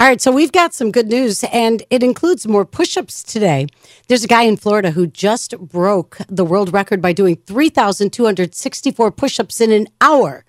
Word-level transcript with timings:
All 0.00 0.06
right, 0.06 0.20
so 0.20 0.30
we've 0.30 0.52
got 0.52 0.74
some 0.74 0.92
good 0.92 1.08
news, 1.08 1.42
and 1.52 1.82
it 1.90 2.04
includes 2.04 2.46
more 2.46 2.64
push 2.64 2.96
ups 2.96 3.20
today. 3.20 3.66
There's 4.06 4.22
a 4.22 4.28
guy 4.28 4.42
in 4.42 4.56
Florida 4.56 4.92
who 4.92 5.08
just 5.08 5.58
broke 5.58 6.18
the 6.28 6.44
world 6.44 6.72
record 6.72 7.02
by 7.02 7.12
doing 7.12 7.34
3,264 7.34 9.10
push 9.10 9.40
ups 9.40 9.60
in 9.60 9.72
an 9.72 9.88
hour. 10.00 10.44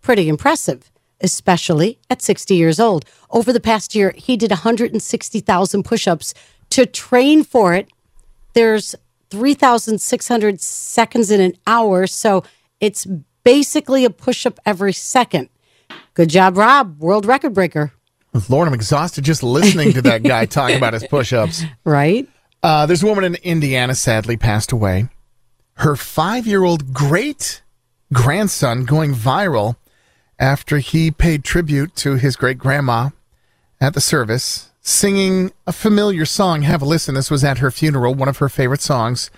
Pretty 0.00 0.26
impressive, 0.26 0.90
especially 1.20 1.98
at 2.08 2.22
60 2.22 2.54
years 2.54 2.80
old. 2.80 3.04
Over 3.28 3.52
the 3.52 3.60
past 3.60 3.94
year, 3.94 4.14
he 4.16 4.38
did 4.38 4.50
160,000 4.50 5.82
push 5.82 6.08
ups 6.08 6.32
to 6.70 6.86
train 6.86 7.44
for 7.44 7.74
it. 7.74 7.90
There's 8.54 8.94
3,600 9.28 10.62
seconds 10.62 11.30
in 11.30 11.42
an 11.42 11.52
hour, 11.66 12.06
so 12.06 12.42
it's 12.80 13.06
basically 13.44 14.06
a 14.06 14.10
push 14.10 14.46
up 14.46 14.58
every 14.64 14.94
second. 14.94 15.50
Good 16.14 16.30
job, 16.30 16.56
Rob, 16.56 16.98
world 17.00 17.26
record 17.26 17.52
breaker. 17.52 17.92
Lord, 18.48 18.68
I'm 18.68 18.74
exhausted 18.74 19.24
just 19.24 19.42
listening 19.42 19.92
to 19.92 20.02
that 20.02 20.22
guy 20.22 20.46
talk 20.46 20.72
about 20.72 20.92
his 20.92 21.06
push 21.06 21.32
ups. 21.32 21.62
Right? 21.84 22.28
Uh, 22.62 22.86
there's 22.86 23.02
a 23.02 23.06
woman 23.06 23.24
in 23.24 23.34
Indiana 23.42 23.94
sadly 23.94 24.36
passed 24.36 24.72
away. 24.72 25.08
Her 25.74 25.96
five 25.96 26.46
year 26.46 26.64
old 26.64 26.94
great 26.94 27.62
grandson 28.12 28.84
going 28.84 29.14
viral 29.14 29.76
after 30.38 30.78
he 30.78 31.10
paid 31.10 31.44
tribute 31.44 31.94
to 31.96 32.14
his 32.14 32.36
great 32.36 32.58
grandma 32.58 33.10
at 33.80 33.92
the 33.92 34.00
service, 34.00 34.70
singing 34.80 35.52
a 35.66 35.72
familiar 35.72 36.24
song. 36.24 36.62
Have 36.62 36.80
a 36.80 36.86
listen. 36.86 37.14
This 37.14 37.30
was 37.30 37.44
at 37.44 37.58
her 37.58 37.70
funeral, 37.70 38.14
one 38.14 38.28
of 38.28 38.38
her 38.38 38.48
favorite 38.48 38.80
songs. 38.80 39.30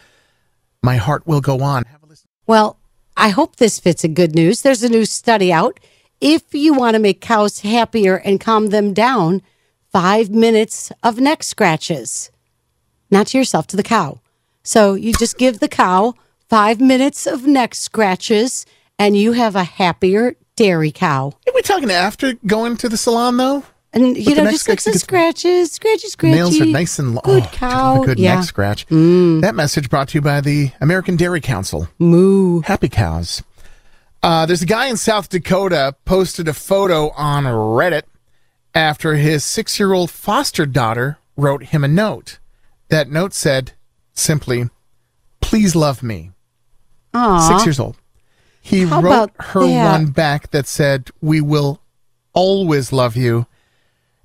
My 0.83 0.97
heart 0.97 1.27
will 1.27 1.41
go 1.41 1.63
on. 1.63 1.85
Have 1.85 2.05
a 2.05 2.07
listen. 2.07 2.29
Well, 2.47 2.77
I 3.17 3.31
hope 3.31 3.57
this 3.57 3.81
fits 3.81 4.05
in 4.05 4.15
good 4.15 4.35
news. 4.35 4.63
There's 4.63 4.83
a 4.85 4.89
new 4.89 5.05
study 5.05 5.53
out. 5.53 5.81
If 6.21 6.55
you 6.55 6.75
want 6.75 6.95
to 6.95 6.99
make 7.01 7.21
cows 7.21 7.61
happier 7.61 8.17
and 8.17 8.41
calm 8.41 8.69
them 8.69 8.95
down, 8.95 9.43
five 9.93 10.31
minutes 10.31 10.91
of 11.03 11.19
neck 11.21 11.43
scratches. 11.43 12.31
Not 13.11 13.29
to 13.29 13.39
yourself, 13.39 13.67
to 13.69 13.77
the 13.77 13.83
cow. 13.83 14.21
So 14.63 14.95
you 14.95 15.13
just 15.13 15.39
give 15.39 15.61
the 15.61 15.69
cow 15.69 16.15
five 16.49 16.81
minutes 16.81 17.27
of 17.27 17.47
neck 17.47 17.75
scratches 17.75 18.67
and 18.99 19.17
you 19.17 19.33
have 19.33 19.55
a 19.55 19.65
happier 19.65 20.35
dairy 20.57 20.91
cow. 20.91 21.33
Are 21.47 21.53
we 21.55 21.63
talking 21.63 21.91
after 21.91 22.33
going 22.47 22.77
to 22.79 22.89
the 22.89 22.97
salon, 22.97 23.37
though? 23.37 23.63
And 23.93 24.17
you 24.17 24.25
With 24.35 24.39
know, 24.39 24.51
just 24.51 24.69
like 24.69 24.81
some 24.81 24.95
scratches, 24.95 25.73
scratches, 25.73 26.13
scratchy. 26.13 26.35
Nails 26.35 26.61
are 26.61 26.67
nice 26.67 26.99
and 26.99 27.15
long. 27.15 27.23
Good 27.25 27.45
Oh, 27.45 27.49
cow. 27.53 28.03
a 28.03 28.07
good 28.07 28.19
yeah. 28.19 28.35
Mm. 28.35 28.37
neck 28.37 28.45
scratch. 28.45 28.87
That 28.87 29.55
message 29.55 29.89
brought 29.89 30.09
to 30.09 30.19
you 30.19 30.23
by 30.23 30.41
the 30.41 30.71
American 30.81 31.17
Dairy 31.17 31.41
Council. 31.41 31.89
Moo. 31.99 32.61
Happy 32.63 32.89
cows. 32.89 33.43
Uh, 34.27 34.45
there's 34.45 34.63
a 34.63 34.67
guy 34.67 34.89
in 34.89 34.97
South 34.97 35.29
Dakota 35.29 35.95
posted 36.05 36.49
a 36.49 36.53
photo 36.53 37.11
on 37.11 37.45
Reddit 37.45 38.03
after 38.75 39.15
his 39.15 39.45
six 39.45 39.79
year 39.79 39.93
old 39.93 40.11
foster 40.11 40.67
daughter 40.67 41.19
wrote 41.37 41.67
him 41.67 41.85
a 41.85 41.89
note. 41.89 42.41
That 42.89 43.09
note 43.09 43.33
said 43.33 43.75
simply, 44.15 44.69
Please 45.41 45.77
love 45.77 46.03
me. 46.03 46.33
Aw. 47.15 47.39
Six 47.39 47.67
years 47.67 47.79
old. 47.79 47.99
He 48.61 48.87
How 48.87 49.01
wrote 49.01 49.31
her 49.39 49.65
that? 49.65 49.93
one 49.93 50.07
back 50.07 50.51
that 50.51 50.67
said, 50.67 51.11
We 51.21 51.41
will 51.41 51.81
always 52.33 52.93
love 52.93 53.15
you, 53.15 53.47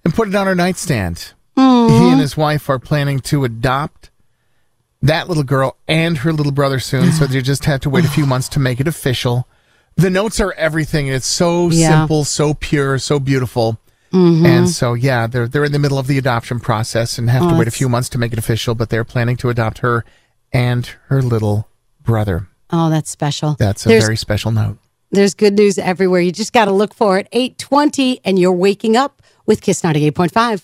and 0.04 0.16
put 0.16 0.28
it 0.28 0.34
on 0.34 0.48
her 0.48 0.56
nightstand. 0.56 1.34
He 1.56 1.62
and 1.62 2.20
his 2.20 2.36
wife 2.36 2.72
are 2.72 2.80
planning 2.80 3.20
to 3.20 3.44
adopt 3.44 4.10
that 5.00 5.28
little 5.28 5.44
girl 5.44 5.78
and 5.88 6.18
her 6.18 6.34
little 6.34 6.52
brother 6.52 6.80
soon, 6.80 7.12
so 7.12 7.28
they 7.28 7.44
just 7.44 7.66
have 7.66 7.82
to 7.82 7.90
wait 7.92 8.04
a 8.04 8.10
few 8.10 8.26
months 8.26 8.50
to 8.50 8.60
make 8.60 8.80
it 8.80 8.88
official. 8.88 9.48
The 10.02 10.10
notes 10.10 10.40
are 10.40 10.52
everything. 10.54 11.08
It's 11.08 11.26
so 11.28 11.70
Yeah. 11.70 11.90
simple, 12.02 12.24
so 12.26 12.54
pure, 12.54 12.98
so 12.98 13.20
beautiful. 13.20 13.80
Mm-hmm. 14.12 14.46
And 14.46 14.70
so, 14.70 14.94
yeah, 14.94 15.28
they're 15.28 15.48
they're 15.48 15.64
in 15.64 15.72
the 15.72 15.80
middle 15.80 15.98
of 16.00 16.08
the 16.08 16.18
adoption 16.18 16.60
process 16.60 17.18
and 17.18 17.30
have 17.30 17.44
to 17.44 17.56
Oh, 17.56 17.58
wait 17.60 17.68
a 17.68 17.72
few 17.72 17.88
months 17.88 18.10
to 18.10 18.18
make 18.18 18.34
it 18.34 18.40
official. 18.40 18.76
But 18.76 18.90
they're 18.90 19.06
planning 19.06 19.38
to 19.38 19.50
adopt 19.50 19.78
her 19.80 20.04
and 20.52 20.86
her 21.08 21.22
little 21.22 21.68
brother. 22.04 22.48
Oh, 22.72 22.90
that's 22.90 23.10
special. 23.10 23.56
That's 23.60 23.86
a 23.86 23.90
There's- 23.90 24.04
very 24.04 24.18
special 24.18 24.52
note. 24.52 24.78
There's 25.14 25.34
good 25.34 25.56
news 25.58 25.78
everywhere. 25.78 26.22
You 26.22 26.32
just 26.32 26.54
got 26.54 26.66
to 26.66 26.72
look 26.72 26.94
for 26.94 27.18
it. 27.18 27.28
820, 27.34 28.22
and 28.24 28.40
you're 28.40 28.54
waking 28.54 28.96
up 28.96 29.22
with 29.46 29.62
Kiss 29.62 29.82
98.5. 29.84 30.64